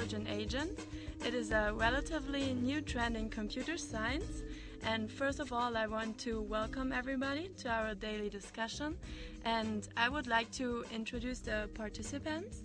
[0.00, 0.86] intelligent agents.
[1.26, 4.42] It is a relatively new trend in computer science.
[4.82, 8.96] And first of all, I want to welcome everybody to our daily discussion.
[9.44, 12.60] And I would like to introduce the participants.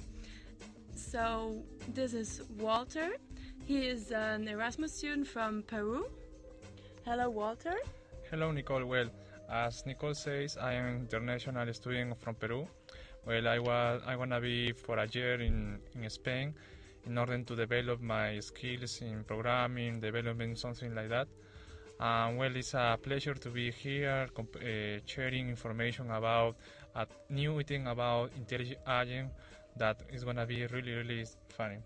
[0.96, 1.62] So,
[1.94, 3.18] this is Walter.
[3.66, 6.06] He is an Erasmus student from Peru.
[7.04, 7.76] Hello, Walter.
[8.32, 8.86] Hello, Nicole.
[8.86, 9.10] Well,
[9.52, 12.66] as Nicole says, I am an international student from Peru.
[13.28, 16.54] Well, I was I wanna be for a year in in Spain
[17.06, 21.28] in order to develop my skills in programming, development, something like that.
[22.00, 26.56] Um, well, it's a pleasure to be here, uh, sharing information about
[26.96, 29.30] a new thing about intelligent agent
[29.78, 31.78] that is gonna be really, really funny.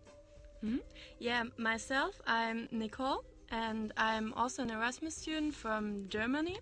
[0.63, 0.81] Mm -hmm.
[1.19, 6.58] Yeah, myself, I'm Nicole, and I'm also an Erasmus student from Germany,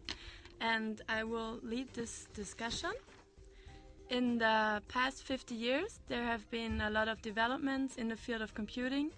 [0.59, 2.93] and I will lead this discussion.
[4.09, 8.41] In the past 50 years, there have been a lot of developments in the field
[8.41, 9.11] of computing.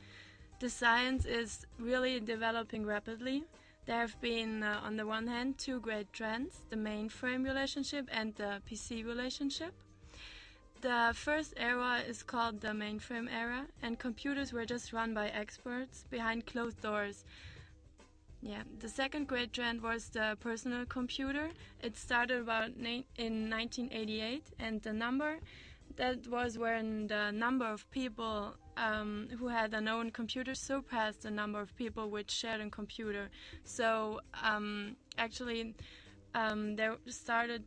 [0.60, 3.44] The science is really developing rapidly.
[3.86, 8.34] There have been, uh, on the one hand, two great trends the mainframe relationship and
[8.36, 9.74] the PC relationship.
[10.82, 16.06] The first era is called the mainframe era, and computers were just run by experts
[16.10, 17.26] behind closed doors.
[18.42, 21.50] Yeah, the second great trend was the personal computer.
[21.82, 25.40] It started about in 1988, and the number
[25.98, 31.32] that was when the number of people um, who had an own computer surpassed the
[31.32, 33.30] number of people which shared a computer.
[33.66, 35.76] So um, actually,
[36.34, 37.64] um, there started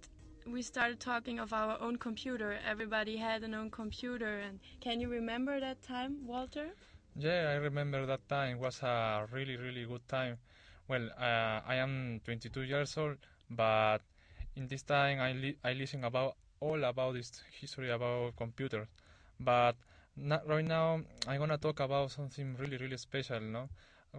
[0.46, 2.58] we started talking of our own computer.
[2.66, 6.70] Everybody had an own computer, and can you remember that time, Walter?
[7.14, 8.56] Yeah, I remember that time.
[8.56, 10.38] It was a really, really good time.
[10.92, 13.16] Well, uh, I am 22 years old,
[13.48, 14.00] but
[14.56, 18.86] in this time I, li- I listen about all about this history about computers.
[19.40, 19.76] But
[20.18, 23.70] not right now I'm gonna talk about something really, really special, no?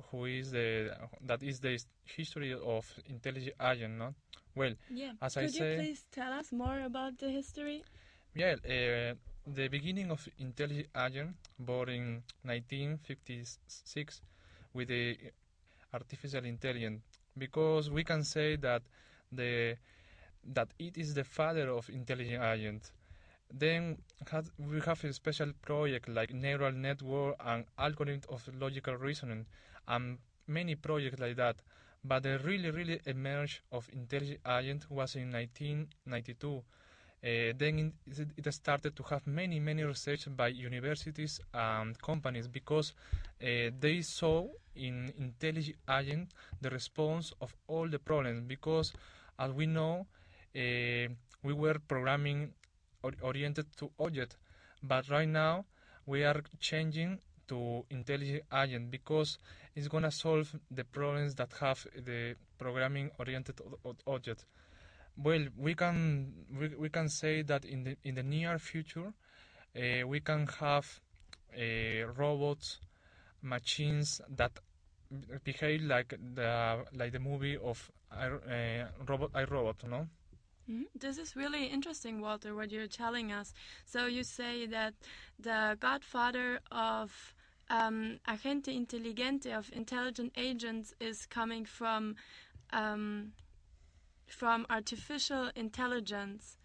[0.09, 4.15] Who is the that is the history of intelligent agent, no?
[4.55, 5.11] Well, yeah.
[5.21, 7.83] as Could I say, you please tell us more about the history?
[8.33, 9.13] Yeah, uh,
[9.45, 14.21] the beginning of intelligent agent, born in 1956,
[14.73, 15.17] with the
[15.93, 17.01] artificial intelligence
[17.37, 18.81] because we can say that
[19.31, 19.75] the
[20.45, 22.91] that it is the father of intelligent agents.
[23.51, 23.97] Then
[24.57, 29.45] we have a special project like neural network and algorithm of logical reasoning
[29.87, 30.17] and
[30.47, 31.55] many projects like that.
[32.03, 36.63] But the really, really emerge of intelligent agent was in 1992
[37.23, 42.91] uh, then it, started to have many, many research by universities and companies because
[43.41, 44.45] uh, they saw
[44.75, 46.29] in intelligent agent
[46.61, 48.43] the response of all the problems.
[48.47, 48.93] Because,
[49.39, 50.05] as we know,
[50.55, 51.07] uh,
[51.43, 52.53] we were programming
[53.03, 54.37] or oriented to object,
[54.81, 55.65] but right now
[56.05, 59.37] we are changing to intelligent agent because
[59.75, 63.59] it's gonna solve the problems that have the programming oriented
[64.07, 64.45] object.
[65.17, 69.13] Well, we can we, we can say that in the in the near future,
[69.75, 70.99] uh, we can have
[71.55, 72.79] uh, robots,
[73.43, 74.59] machines that
[75.43, 80.07] behave like the like the movie of uh, robot I Robot, no?
[80.69, 80.83] Mm-hmm.
[80.97, 83.53] This is really interesting, Walter, what you're telling us.
[83.85, 84.93] So you say that
[85.37, 87.35] the godfather of
[87.69, 92.15] um, agente inteligente of intelligent agents is coming from
[92.71, 93.33] um,
[94.27, 96.57] from artificial intelligence.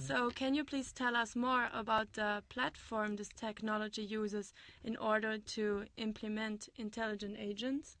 [0.00, 5.36] So, can you please tell us more about the platform this technology uses in order
[5.38, 7.98] to implement intelligent agents?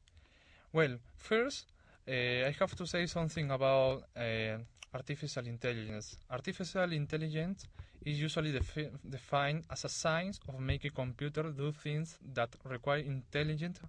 [0.72, 1.66] Well, first,
[2.08, 2.12] uh,
[2.48, 4.58] I have to say something about uh,
[4.94, 6.16] artificial intelligence.
[6.30, 7.66] Artificial intelligence
[8.04, 13.80] is usually defi defined as a science of making computer do things that require intelligence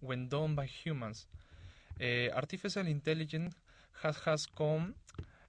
[0.00, 1.26] when done by humans.
[2.00, 3.54] Uh, artificial intelligence
[4.02, 4.94] has, has come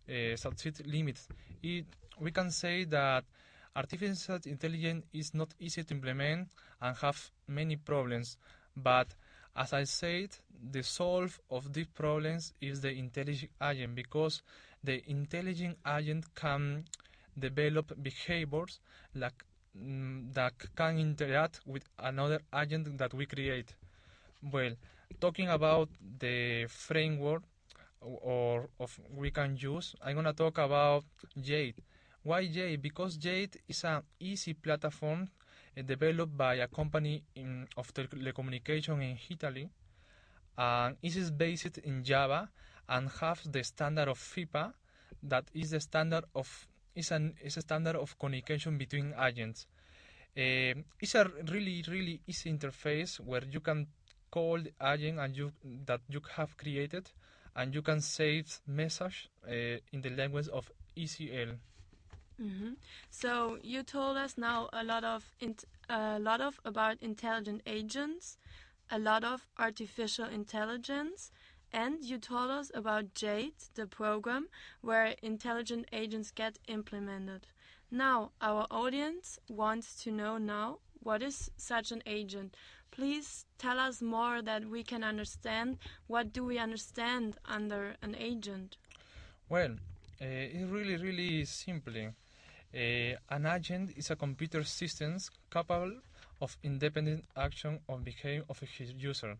[0.09, 1.27] uh, succeed limits.
[1.61, 1.85] It,
[2.19, 3.23] we can say that
[3.75, 6.49] artificial intelligence is not easy to implement
[6.81, 8.37] and have many problems,
[8.75, 9.07] but
[9.55, 10.29] as I said,
[10.71, 14.41] the solve of these problems is the intelligent agent because
[14.83, 16.85] the intelligent agent can
[17.37, 18.79] develop behaviors
[19.15, 19.43] like
[19.77, 23.73] mm, that can interact with another agent that we create.
[24.43, 24.73] Well,
[25.19, 25.89] talking about
[26.19, 27.43] the framework
[28.01, 31.03] or of we can use, I'm gonna talk about
[31.39, 31.75] Jade.
[32.27, 32.81] Why Jade?
[32.81, 35.29] Because Jade is an easy platform
[35.77, 39.69] uh, developed by a company in, of telecommunication in Italy,
[40.57, 42.49] and it is based in Java
[42.89, 44.73] and has the standard of FIPA,
[45.23, 49.65] that is the standard of is an is a standard of communication between agents.
[50.35, 53.87] Uh, it's a really really easy interface where you can
[54.29, 55.53] call the agent and you
[55.85, 57.09] that you have created,
[57.55, 61.55] and you can save message uh, in the language of ECL.
[62.39, 62.73] Hmm
[63.09, 68.37] So you told us now a lot of int- a lot of about intelligent agents,
[68.91, 71.31] a lot of artificial intelligence,
[71.73, 74.47] and you told us about Jade, the program
[74.81, 77.47] where intelligent agents get implemented.
[77.91, 82.55] Now our audience wants to know now what is such an agent.
[82.91, 88.77] Please tell us more that we can understand what do we understand under an agent.
[89.49, 89.71] Well,
[90.21, 91.93] uh, it's really, really simple.
[92.77, 95.17] An agent is a computer system
[95.49, 95.93] capable
[96.41, 99.35] of independent action on behalf of his user.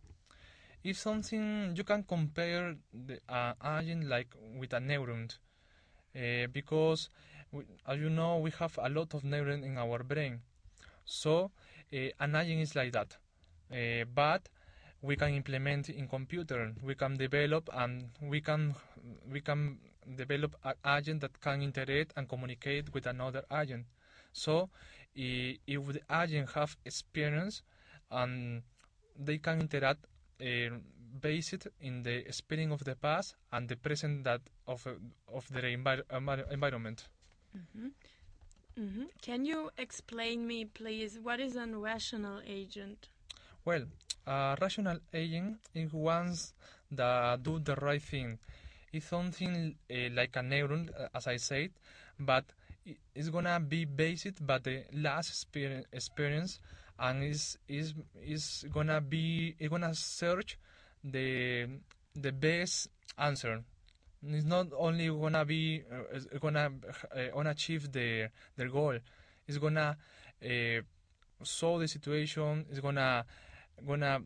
[0.84, 5.30] It's something you can compare the uh, agent like with a neuron,
[6.16, 7.10] uh, because
[7.52, 10.42] we, as you know we have a lot of neurons in our brain.
[11.06, 11.52] So
[11.94, 13.18] uh, an agent is like that,
[13.72, 14.50] uh, but
[15.04, 16.74] we can implement in computer.
[16.82, 18.74] We can develop and we can
[19.32, 19.78] we can
[20.16, 23.86] develop an agent that can interact and communicate with another agent.
[24.34, 24.70] So
[25.16, 27.62] if the agent have experience
[28.12, 28.64] and
[29.18, 30.06] they can interact
[30.42, 30.70] uh,
[31.22, 34.86] based in the experience of the past and the present that of
[35.34, 37.08] of their envir- envir- environment.
[37.54, 37.88] hmm
[38.76, 43.10] hmm Can you explain me, please, what is a rational agent?
[43.66, 43.86] Well,
[44.26, 46.54] a rational agent is ones
[46.92, 48.40] that do the right thing.
[48.94, 51.72] It's something uh, like a neuron, uh, as I said,
[52.20, 52.46] but
[53.14, 55.30] it's gonna be based by the last
[55.92, 56.60] experience,
[57.00, 57.94] and is is
[58.24, 60.58] is gonna be it's gonna search
[61.04, 61.68] the
[62.16, 62.88] the best
[63.18, 63.64] answer.
[64.26, 66.72] It's not only gonna be uh, gonna
[67.16, 68.98] uh, gonna achieve the their goal.
[69.48, 69.98] It's gonna
[70.44, 70.82] uh,
[71.44, 72.66] solve the situation.
[72.70, 73.26] It's gonna
[73.86, 74.22] gonna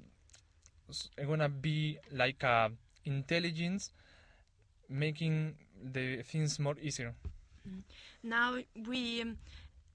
[0.89, 2.71] s- gonna be like a
[3.05, 3.91] intelligence
[4.91, 7.15] making the things more easier.
[8.23, 8.57] Now
[8.87, 9.37] we um,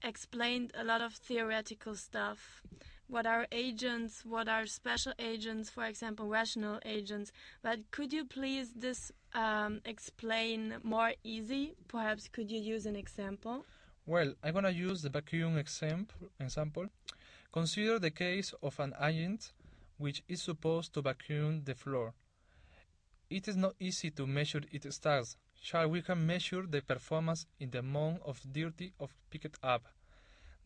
[0.03, 2.61] explained a lot of theoretical stuff.
[3.09, 4.25] What are agents?
[4.25, 5.69] What are special agents?
[5.69, 7.31] For example, rational agents.
[7.61, 11.75] But could you please this um, explain more easy?
[11.87, 13.65] Perhaps could you use an example?
[14.05, 16.29] Well, I'm gonna use the vacuum example.
[16.39, 16.87] Example.
[17.53, 19.53] Consider the case of an agent
[19.97, 22.13] which is supposed to vacuum the floor.
[23.29, 25.35] It is not easy to measure its stars.
[25.61, 29.85] Shall we can measure the performance in the amount of dirty of picked up,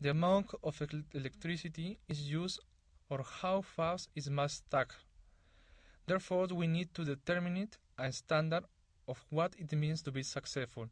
[0.00, 0.80] the amount of
[1.12, 2.60] electricity is used,
[3.10, 4.92] or how fast it must stack.
[6.06, 7.68] Therefore, we need to determine
[7.98, 8.64] a standard
[9.08, 10.88] of what it means to be successful.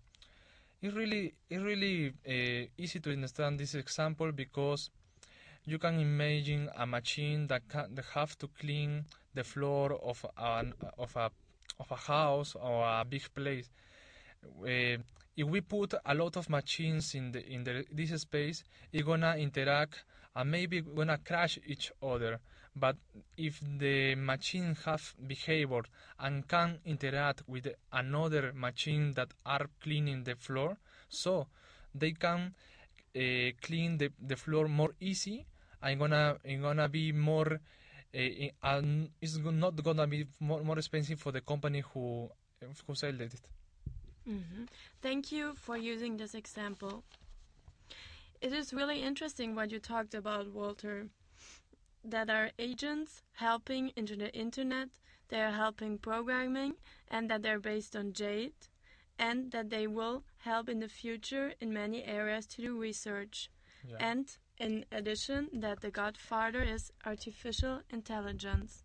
[0.82, 4.90] It's really, it's really uh, easy to understand this example because
[5.64, 10.72] you can imagine a machine that can that have to clean the floor of an
[10.98, 11.30] of a
[11.80, 13.68] of a house or a big place.
[14.62, 14.98] Uh,
[15.36, 19.36] if we put a lot of machines in the in the, this space, it's gonna
[19.36, 20.04] interact
[20.36, 22.38] and maybe gonna crash each other.
[22.76, 22.96] But
[23.36, 25.82] if the machine have behavior
[26.18, 30.76] and can interact with another machine that are cleaning the floor,
[31.08, 31.48] so
[31.94, 32.54] they can
[33.16, 33.20] uh,
[33.60, 35.46] clean the, the floor more easy
[35.82, 37.60] and gonna and gonna be more
[38.14, 42.28] uh, and it's not gonna be more, more expensive for the company who
[42.86, 43.32] who sold it.
[44.26, 44.64] hmm
[45.00, 47.04] Thank you for using this example.
[48.40, 51.08] It is really interesting what you talked about, Walter.
[52.04, 54.88] That are agents helping into the internet,
[55.28, 56.74] they are helping programming,
[57.08, 58.54] and that they're based on Jade,
[59.18, 63.50] and that they will help in the future in many areas to do research.
[63.86, 63.96] Yeah.
[64.00, 64.26] And
[64.60, 68.84] in addition, that the godfather is artificial intelligence.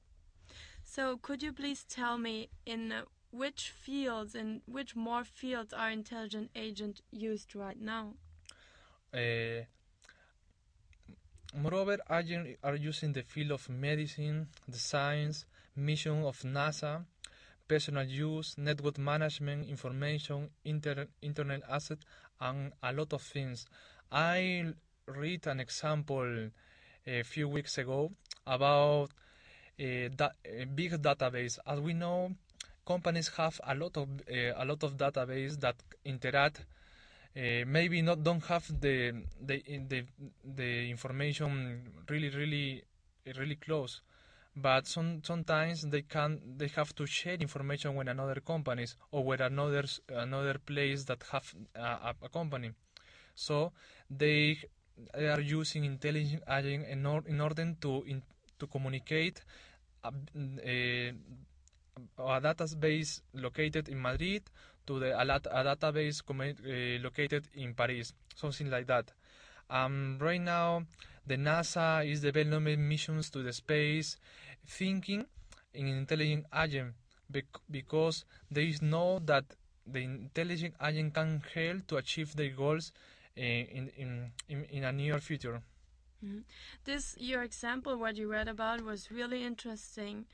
[0.83, 2.93] So, could you please tell me in
[3.31, 8.13] which fields and which more fields are intelligent agent used right now?
[9.13, 9.65] Uh,
[11.53, 17.03] moreover, agents are used in the field of medicine, the science, mission of NASA,
[17.67, 21.97] personal use, network management, information, inter- internet asset,
[22.39, 23.65] and a lot of things.
[24.11, 24.73] I
[25.07, 26.49] read an example
[27.05, 28.11] a few weeks ago
[28.47, 29.09] about
[29.77, 31.59] a, da- a big database.
[31.65, 32.31] As we know,
[32.87, 36.65] companies have a lot of uh, a lot of database that interact
[37.37, 40.05] uh, maybe not don't have the the the
[40.43, 42.83] the information really really
[43.37, 44.01] really close
[44.55, 49.41] but some sometimes they can they have to share information with another companies or with
[49.41, 52.71] another another place that have a, a, company
[53.35, 53.73] so
[54.09, 54.57] they
[55.13, 58.21] are using intelligent agent in, or, in order to in,
[58.59, 59.41] to communicate
[60.03, 60.11] a,
[60.63, 61.13] a,
[62.17, 64.43] a database located in Madrid
[64.85, 69.11] to the a, a database uh, located in Paris, something like that.
[69.69, 70.83] Um, right now,
[71.25, 74.17] the NASA is developing missions to the space,
[74.67, 75.25] thinking
[75.73, 76.93] in intelligent agent
[77.71, 79.43] because they know that
[79.87, 84.91] the intelligent agent can help to achieve their goals uh, in, in, in, in a
[84.91, 85.61] near future.
[86.23, 86.39] Mm-hmm.
[86.85, 90.25] This your example, what you read about, was really interesting,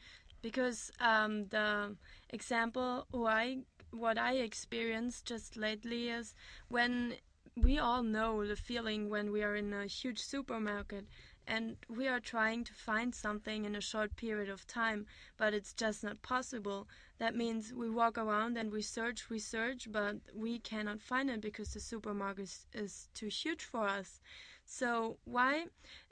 [0.42, 1.96] because um, the
[2.30, 3.60] example who I
[3.92, 6.34] what I experienced just lately is
[6.70, 7.16] when
[7.58, 11.06] we all know the feeling when we are in a huge supermarket
[11.52, 15.06] and we are trying to find something in a short period of time,
[15.36, 16.88] but it's just not possible.
[17.20, 21.42] That means we walk around and we search, we search, but we cannot find it
[21.42, 24.22] because the supermarket is, is too huge for us.
[24.64, 25.66] So, why?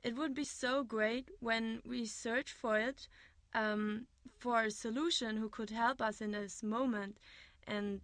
[0.03, 3.07] It would be so great when we search for it
[3.53, 4.07] um,
[4.39, 7.15] for a solution who could help us in this moment
[7.65, 8.01] and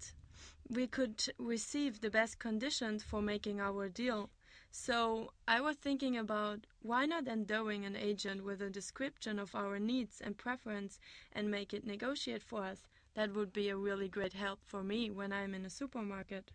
[0.69, 4.29] we could receive the best conditions for making our deal.
[4.77, 9.79] So I was thinking about why not endowing an agent with a description of our
[9.79, 10.99] needs and preference
[11.31, 12.81] and make it negotiate for us.
[13.13, 16.51] That would be a really great help for me when I'm in a supermarket.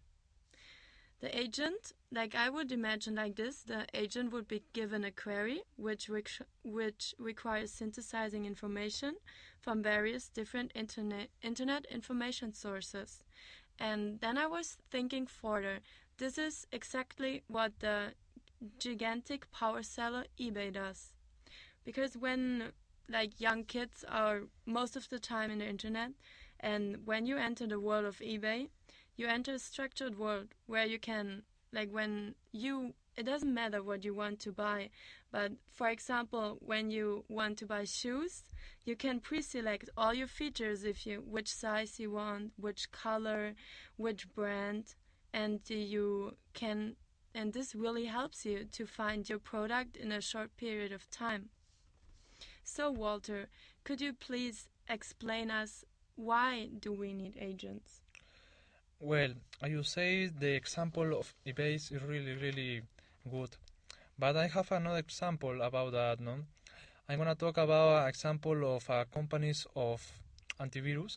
[1.20, 5.62] The agent, like I would imagine like this, the agent would be given a query
[5.76, 6.10] which
[6.62, 9.16] which requires synthesizing information
[9.58, 13.24] from various different internet internet information sources.
[13.78, 15.80] And then I was thinking further.
[16.20, 18.12] This is exactly what the
[18.78, 21.14] gigantic power seller eBay does.
[21.82, 22.72] Because when
[23.08, 26.10] like young kids are most of the time in the internet
[26.60, 28.68] and when you enter the world of eBay,
[29.16, 34.04] you enter a structured world where you can like when you it doesn't matter what
[34.04, 34.90] you want to buy
[35.32, 38.44] but for example when you want to buy shoes
[38.84, 43.54] you can pre-select all your features if you which size you want which color
[43.96, 44.94] which brand
[45.32, 46.96] and you can
[47.34, 51.48] and this really helps you to find your product in a short period of time
[52.64, 53.48] so walter
[53.84, 55.84] could you please explain us
[56.16, 58.00] why do we need agents
[59.02, 59.30] well,
[59.66, 62.82] you say, the example of eBay is really, really
[63.30, 63.48] good.
[64.18, 66.20] But I have another example about that.
[66.20, 66.36] No,
[67.08, 70.06] I'm gonna talk about an example of uh, companies of
[70.60, 71.16] antivirus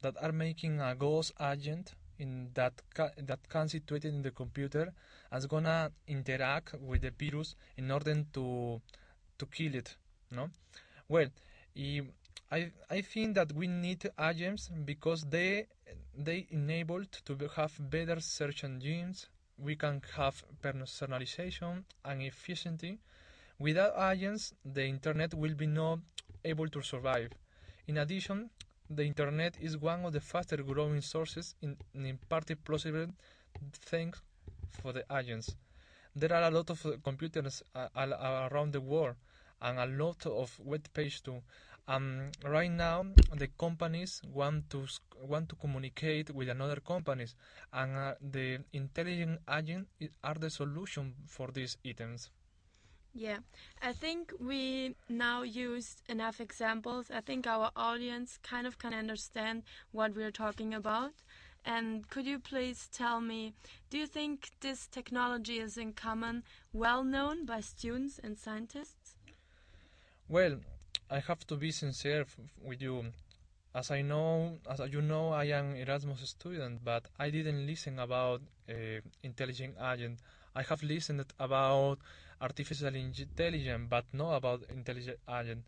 [0.00, 2.74] that are making a ghost agent in that
[3.16, 4.92] that can situate in the computer
[5.32, 8.80] as gonna interact with the virus in order to
[9.38, 9.96] to kill it.
[10.30, 10.50] No,
[11.08, 11.28] well,
[12.50, 15.66] I I think that we need agents because they
[16.16, 19.28] they enabled to have better search engines.
[19.58, 22.98] We can have personalization and efficiency.
[23.58, 26.00] Without agents, the internet will be not
[26.44, 27.30] able to survive.
[27.86, 28.50] In addition,
[28.90, 33.06] the internet is one of the faster growing sources in, in part possible
[33.72, 34.20] thanks
[34.82, 35.54] for the agents.
[36.14, 37.88] There are a lot of computers uh,
[38.50, 39.14] around the world
[39.62, 41.40] and a lot of web pages too.
[41.86, 44.86] Um, right now, the companies want to
[45.22, 47.34] want to communicate with another companies,
[47.72, 49.88] and uh, the intelligent agent
[50.22, 52.30] are the solution for these items.
[53.14, 53.38] Yeah,
[53.82, 57.10] I think we now used enough examples.
[57.10, 61.12] I think our audience kind of can understand what we're talking about.
[61.64, 63.52] And could you please tell me,
[63.90, 69.16] do you think this technology is in common well known by students and scientists?
[70.28, 70.60] Well,
[71.10, 72.24] I have to be sincere
[72.62, 73.06] with you.
[73.74, 78.40] As I know, as you know, I am Erasmus student, but I didn't listen about
[78.68, 80.20] uh, intelligent agent.
[80.54, 81.98] I have listened about
[82.40, 85.64] artificial intelligence, but not about intelligent agent.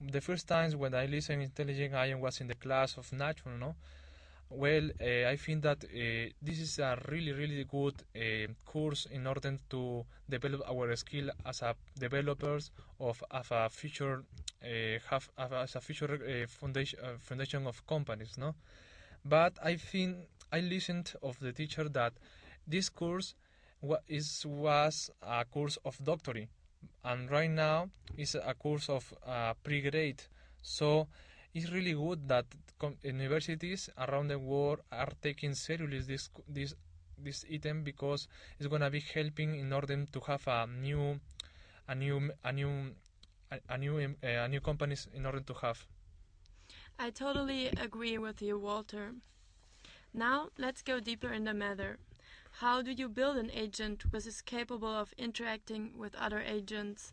[0.00, 3.74] The first times when I listened intelligent agent was in the class of natural, no?
[4.50, 9.26] Well, uh, I think that uh, this is a really, really good uh, course in
[9.26, 14.24] order to develop our skill as a developers of, of a future
[15.10, 18.54] have as a future foundation foundation of companies, no.
[19.24, 20.16] But I think
[20.52, 22.12] I listened of the teacher that
[22.66, 23.34] this course
[24.08, 26.48] is was a course of doctorate,
[27.04, 30.22] and right now is a course of uh, pre-grade.
[30.62, 31.08] So
[31.54, 32.46] it's really good that
[33.02, 36.74] universities around the world are taking seriously this this
[37.18, 41.20] this item because it's gonna be helping in order to have a new
[41.88, 42.92] a new a new
[43.50, 45.86] a, a new eh, a new companies in order to have.
[46.98, 49.14] I totally agree with you, Walter.
[50.12, 51.98] Now let's go deeper in the matter.
[52.58, 57.12] How do you build an agent which is capable of interacting with other agents?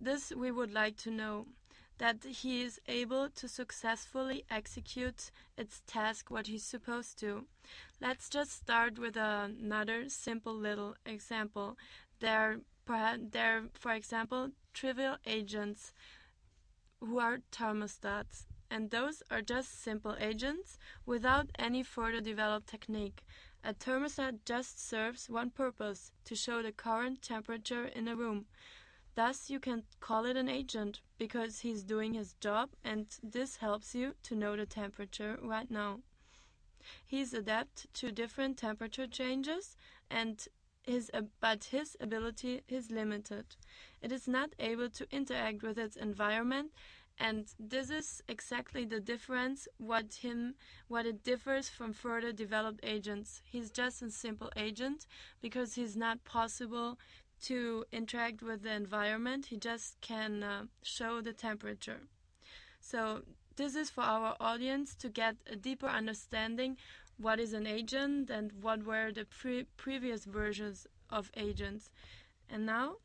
[0.00, 1.46] This we would like to know
[1.98, 7.44] that he is able to successfully execute its task what he's supposed to.
[8.00, 11.76] Let's just start with another simple little example.
[12.20, 15.92] There, there, for example, trivial agents
[17.00, 23.24] who are thermostats, and those are just simple agents without any further developed technique.
[23.64, 28.46] A thermostat just serves one purpose to show the current temperature in a room.
[29.14, 33.94] Thus, you can call it an agent because he's doing his job, and this helps
[33.94, 36.00] you to know the temperature right now.
[37.04, 39.76] He's adept to different temperature changes,
[40.08, 40.46] and
[40.84, 41.10] his
[41.40, 43.56] but his ability is limited.
[44.00, 46.72] It is not able to interact with its environment,
[47.20, 50.54] and this is exactly the difference what him
[50.86, 53.42] what it differs from further developed agents.
[53.44, 55.06] He's just a simple agent
[55.40, 56.98] because he's not possible
[57.42, 59.46] to interact with the environment.
[59.46, 62.00] He just can uh, show the temperature.
[62.80, 63.22] So
[63.56, 66.76] this is for our audience to get a deeper understanding
[67.16, 71.90] what is an agent and what were the pre previous versions of agents.
[72.48, 72.96] And now,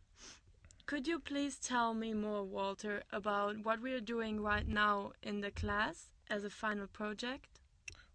[0.93, 5.41] could you please tell me more, Walter, about what we are doing right now in
[5.41, 7.47] the class as a final project?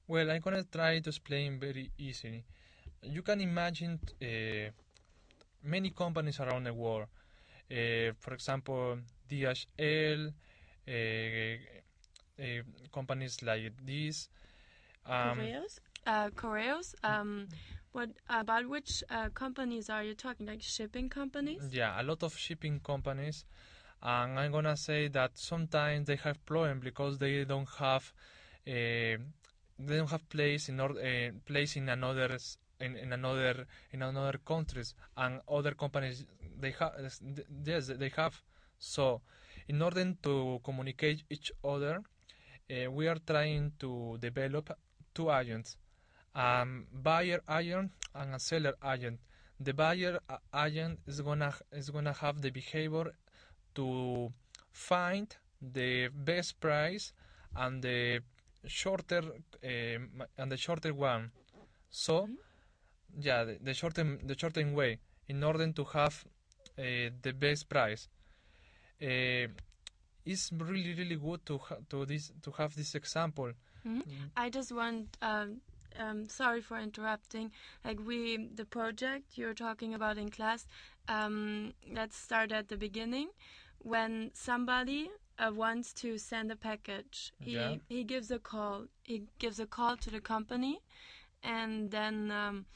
[0.07, 2.45] Well, I'm gonna try to explain very easily.
[3.03, 4.71] You can imagine uh,
[5.65, 7.09] many companies around the world.
[7.69, 10.33] Uh, for example, DHL,
[10.87, 10.93] uh,
[12.41, 14.29] uh, companies like this.
[15.05, 15.81] Um, Correos?
[16.07, 16.95] Uh, Correos?
[17.03, 17.49] Um,
[17.93, 20.47] what about which uh, companies are you talking?
[20.47, 21.63] Like shipping companies?
[21.71, 23.45] Yeah, a lot of shipping companies.
[24.03, 28.13] And I'm gonna say that sometimes they have problem because they don't have
[28.67, 28.71] uh,
[29.79, 32.39] they don't have place in order uh, place in another
[32.81, 36.25] in, in another in another countries and other companies
[36.61, 36.93] they have
[37.65, 38.41] yes they have
[38.79, 39.21] so
[39.69, 42.01] in order to communicate each other
[42.71, 44.71] uh, we are trying to develop
[45.15, 45.77] two agents
[46.39, 49.19] um, buyer agent and a seller agent
[49.61, 50.19] the buyer
[50.55, 53.07] agent is gonna is gonna have the behavior
[53.75, 54.33] to
[54.73, 57.13] find the best price
[57.57, 58.21] and the
[58.67, 59.23] shorter
[59.65, 59.69] uh,
[60.39, 61.31] and the shorter one
[61.91, 62.35] so mm-hmm
[63.21, 64.99] yeah, the, the shorten the shorten way
[65.29, 66.25] in order to have
[66.79, 66.83] uh,
[67.23, 68.09] the best price.
[69.03, 69.49] Uh,
[70.25, 73.53] it's really really good to ha- to this to have this example.
[73.87, 74.01] Mm-hmm.
[74.01, 74.31] Mm.
[74.37, 75.17] I just want.
[75.23, 75.61] Um,
[75.99, 77.53] um, sorry for interrupting.
[77.85, 80.67] Like we, the project you're talking about in class.
[81.09, 83.29] Um, let's start at the beginning.
[83.79, 87.77] When somebody uh, wants to send a package, he yeah.
[87.89, 88.87] he gives a call.
[89.05, 90.81] He gives a call to the company,
[91.43, 92.67] and then um,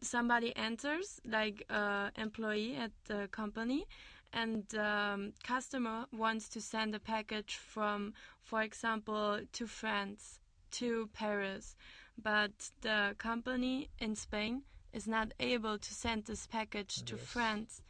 [0.00, 3.86] somebody enters, like uh, employee at the company,
[4.32, 10.40] and um, customer wants to send a package from, for example, to France,
[10.72, 11.76] to Paris,
[12.22, 17.82] but the company in Spain is not able to send this package to France.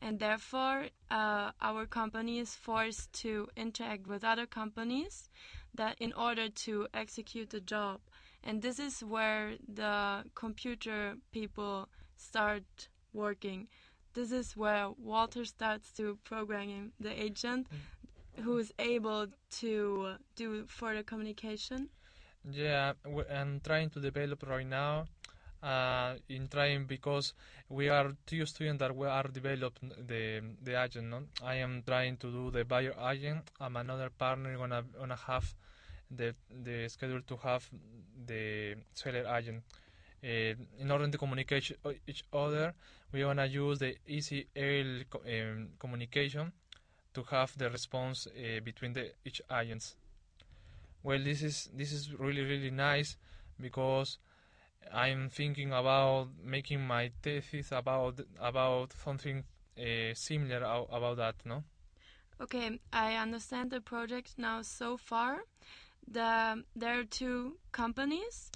[0.00, 5.28] And therefore, uh, our company is forced to interact with other companies
[5.76, 8.00] that in order to execute the job
[8.42, 13.66] and this is where the computer people start working
[14.14, 18.42] this is where walter starts to programming the agent mm.
[18.42, 21.88] who is able to do further communication
[22.50, 22.92] yeah
[23.32, 25.04] i'm trying to develop right now
[25.62, 27.34] uh, in trying because
[27.68, 31.08] we are two students that we are developing the the agent.
[31.08, 31.22] No?
[31.42, 33.50] I am trying to do the buyer agent.
[33.60, 35.54] I'm another partner gonna gonna have
[36.10, 37.68] the the schedule to have
[38.26, 39.62] the seller agent.
[40.22, 41.72] Uh, in order to communicate
[42.06, 42.74] each other,
[43.12, 46.52] we wanna use the ECL um, communication
[47.14, 49.96] to have the response uh, between the each agents.
[51.06, 53.16] Well, this is this is really really nice
[53.60, 54.18] because
[54.92, 59.44] I'm thinking about making my thesis about about something
[59.78, 61.62] uh, similar about that, no?
[62.40, 65.44] Okay, I understand the project now so far
[66.10, 68.50] the there are two companies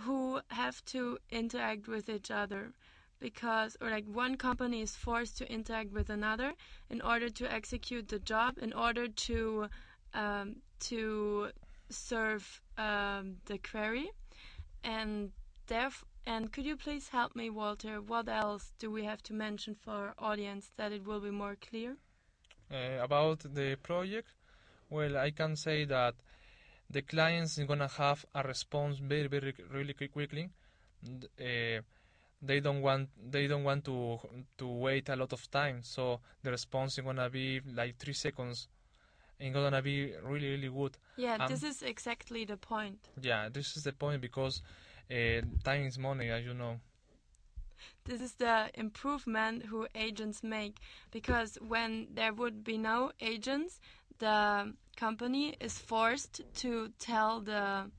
[0.00, 2.72] who have to interact with each other
[3.20, 6.54] because or like one company is forced to interact with another
[6.90, 9.68] in order to execute the job in order to
[10.14, 11.52] um, to
[11.92, 14.10] serve um, the query.
[14.84, 15.32] And
[15.66, 18.00] therefore and could you please help me walter?
[18.00, 21.56] What else do we have to mention for our audience that it will be more
[21.56, 21.96] clear?
[22.70, 24.28] Uh, about the project?
[24.88, 26.14] Well i can say that
[26.90, 30.50] the clients is gonna have a response very very really quickly.
[31.04, 31.80] Uh,
[32.40, 34.18] they don't want they don't want to
[34.58, 35.82] to wait a lot of time.
[35.82, 38.68] So the response is gonna be like three seconds
[39.40, 42.98] and gonna be really really good Yeah, Um, this is exactly the point.
[43.20, 44.62] yeah this is the point because
[45.10, 46.80] uh, time is money as you know
[48.04, 50.76] This is the improvement who agents make
[51.10, 53.80] because when there would be no agents,
[54.18, 57.90] the company is forced to tell the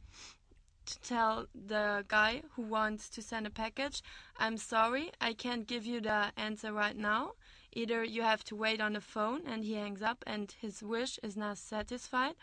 [0.86, 4.02] to tell the guy who wants to send a package,
[4.38, 7.36] I'm sorry, I can't give you the answer right now.
[7.76, 11.20] Either you have to wait on the phone and he hangs up and his wish
[11.24, 12.36] is not satisfied,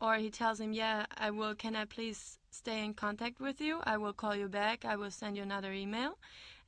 [0.00, 3.80] or he tells him, Yeah, I will, can I please stay in contact with you?
[3.84, 6.18] I will call you back, I will send you another email.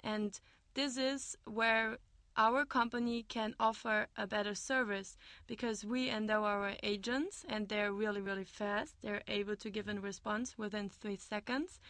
[0.03, 0.39] And
[0.75, 1.99] this is where
[2.37, 5.17] our company can offer a better service
[5.47, 8.97] because we endow our agents and they're really, really fast.
[9.03, 11.81] They're able to give a response within three seconds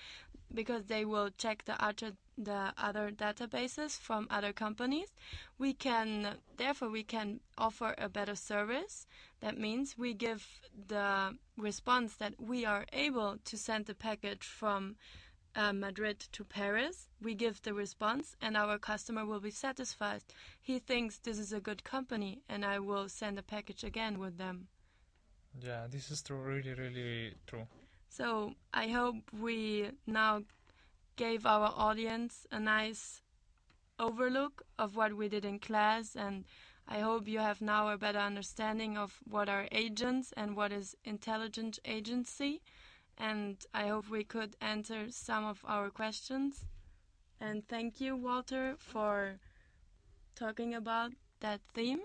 [0.53, 5.09] because they will check the other, the other databases from other companies.
[5.59, 9.07] We can, therefore, we can offer a better service.
[9.41, 10.47] That means we give
[10.89, 14.97] the response that we are able to send the package from
[15.55, 17.09] uh, Madrid to Paris.
[17.23, 20.23] We give the response, and our customer will be satisfied.
[20.61, 24.37] He thinks this is a good company, and I will send a package again with
[24.39, 24.69] them.
[25.63, 27.67] yeah this is true really really true
[28.17, 30.43] So I hope we now
[31.17, 33.21] gave our audience a nice
[33.99, 36.45] overlook of what we did in class, and
[36.89, 40.97] I hope you have now a better understanding of what are agents and what is
[41.05, 42.63] intelligent agency.
[43.19, 46.65] And I hope we could answer some of our questions.
[47.41, 49.39] And thank you, Walter, for
[50.35, 52.01] talking about that theme.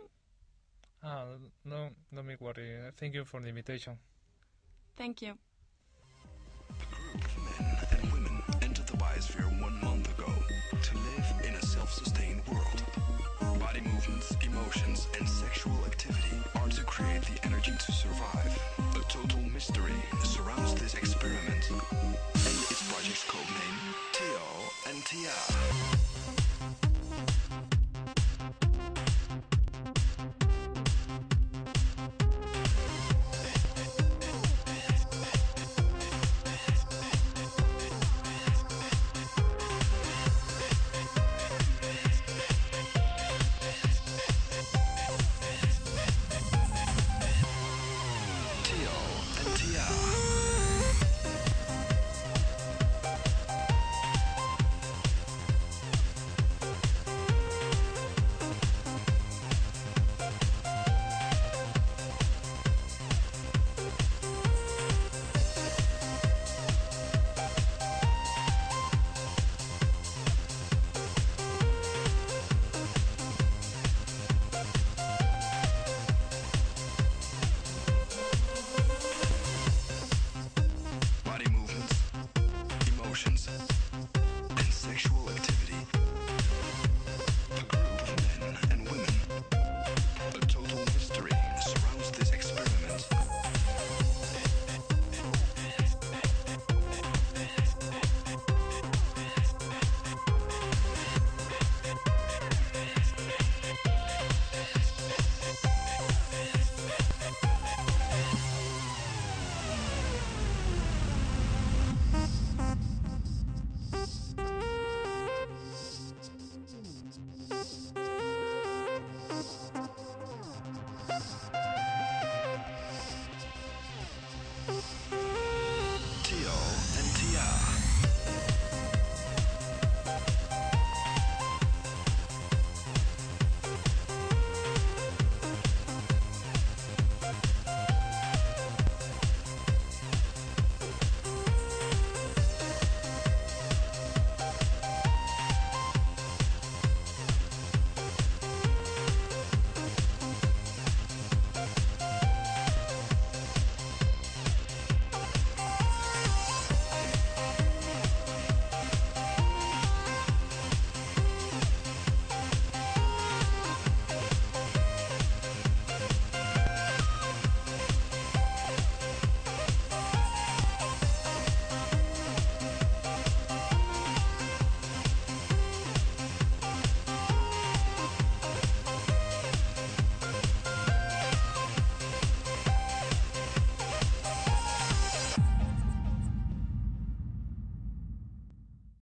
[1.03, 1.25] ah
[1.65, 3.97] no don't be worried thank you for the invitation
[4.97, 5.33] Thank you.
[7.61, 10.31] Men and women entered the biosphere one month ago
[10.81, 12.83] to live in a self-sustained world.
[13.59, 18.59] Body movements, emotions, and sexual activity are to create the energy to survive.
[18.95, 19.93] A total mystery
[20.23, 21.60] surrounds this experiment,